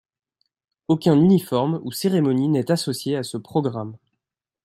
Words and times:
Aucun 0.87 1.15
uniforme 1.15 1.79
ou 1.83 1.91
cérémonie 1.91 2.47
n'est 2.47 2.71
associé 2.71 3.15
à 3.15 3.21
ce 3.21 3.37
programme. 3.37 3.95